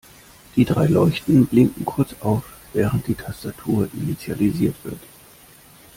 Die 0.55 0.65
drei 0.65 0.87
Leuchten 0.87 1.45
blinken 1.45 1.85
kurz 1.85 2.15
auf, 2.21 2.43
während 2.73 3.05
die 3.05 3.13
Tastatur 3.13 3.87
initialisiert 3.93 4.73
wird. 4.83 4.97